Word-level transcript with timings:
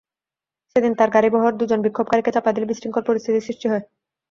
সেদিন 0.71 0.93
তাঁর 0.95 1.09
গাড়িবহর 1.15 1.53
দুজন 1.59 1.79
বিক্ষোভকারীকে 1.83 2.31
চাপা 2.35 2.51
দিলে 2.53 2.69
বিশৃঙ্খল 2.71 3.03
পরিস্থিতির 3.07 3.45
সৃষ্টি 3.47 3.67
হয়। 3.71 3.83